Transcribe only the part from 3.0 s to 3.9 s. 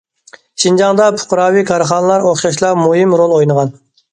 رول ئوينىغان.